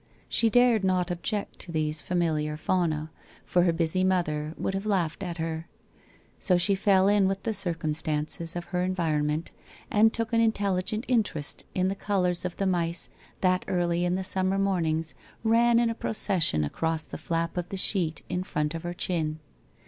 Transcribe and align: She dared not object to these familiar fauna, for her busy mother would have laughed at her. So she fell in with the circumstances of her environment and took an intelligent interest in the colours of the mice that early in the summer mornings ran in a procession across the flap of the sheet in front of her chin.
She 0.27 0.49
dared 0.49 0.83
not 0.83 1.11
object 1.11 1.59
to 1.59 1.71
these 1.71 2.01
familiar 2.01 2.57
fauna, 2.57 3.11
for 3.45 3.65
her 3.65 3.71
busy 3.71 4.03
mother 4.03 4.55
would 4.57 4.73
have 4.73 4.87
laughed 4.87 5.21
at 5.21 5.37
her. 5.37 5.67
So 6.39 6.57
she 6.57 6.73
fell 6.73 7.07
in 7.07 7.27
with 7.27 7.43
the 7.43 7.53
circumstances 7.53 8.55
of 8.55 8.63
her 8.73 8.81
environment 8.81 9.51
and 9.91 10.11
took 10.11 10.33
an 10.33 10.41
intelligent 10.41 11.05
interest 11.07 11.65
in 11.75 11.87
the 11.87 11.93
colours 11.93 12.45
of 12.45 12.57
the 12.57 12.65
mice 12.65 13.09
that 13.41 13.63
early 13.67 14.03
in 14.03 14.15
the 14.15 14.23
summer 14.23 14.57
mornings 14.57 15.13
ran 15.43 15.77
in 15.77 15.91
a 15.91 15.93
procession 15.93 16.63
across 16.63 17.03
the 17.03 17.19
flap 17.19 17.55
of 17.55 17.69
the 17.69 17.77
sheet 17.77 18.23
in 18.27 18.41
front 18.41 18.73
of 18.73 18.81
her 18.81 18.95
chin. 18.95 19.37